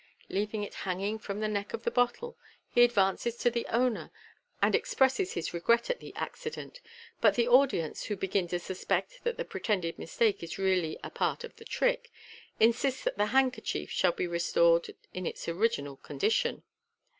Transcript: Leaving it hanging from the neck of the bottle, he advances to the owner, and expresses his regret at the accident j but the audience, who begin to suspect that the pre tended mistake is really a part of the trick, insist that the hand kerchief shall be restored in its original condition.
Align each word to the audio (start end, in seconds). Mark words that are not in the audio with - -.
Leaving 0.29 0.63
it 0.63 0.73
hanging 0.81 1.19
from 1.19 1.39
the 1.41 1.47
neck 1.47 1.75
of 1.75 1.83
the 1.83 1.91
bottle, 1.91 2.35
he 2.71 2.81
advances 2.83 3.37
to 3.37 3.51
the 3.51 3.67
owner, 3.67 4.09
and 4.59 4.73
expresses 4.73 5.33
his 5.33 5.53
regret 5.53 5.91
at 5.91 5.99
the 5.99 6.11
accident 6.15 6.73
j 6.73 6.81
but 7.21 7.35
the 7.35 7.47
audience, 7.47 8.05
who 8.05 8.15
begin 8.15 8.47
to 8.47 8.57
suspect 8.57 9.23
that 9.23 9.37
the 9.37 9.45
pre 9.45 9.61
tended 9.61 9.99
mistake 9.99 10.41
is 10.41 10.57
really 10.57 10.97
a 11.03 11.11
part 11.11 11.43
of 11.43 11.55
the 11.57 11.65
trick, 11.65 12.09
insist 12.59 13.03
that 13.05 13.17
the 13.19 13.27
hand 13.27 13.53
kerchief 13.53 13.91
shall 13.91 14.11
be 14.11 14.25
restored 14.25 14.89
in 15.13 15.27
its 15.27 15.47
original 15.47 15.97
condition. 15.97 16.63